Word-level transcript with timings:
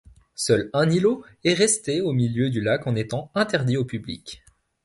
Seul 0.33 0.71
un 0.73 0.89
îlot 0.89 1.23
est 1.43 1.53
resté 1.53 2.01
au 2.01 2.11
milieu 2.11 2.49
du 2.49 2.59
lac 2.59 2.87
en 2.87 2.95
étant 2.95 3.29
interdit 3.35 3.77
au 3.77 3.85
public. 3.85 4.43